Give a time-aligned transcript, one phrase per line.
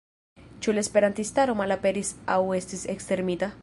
[0.65, 3.57] Ĉu la esperantistaro malaperis aŭ estis ekstermita?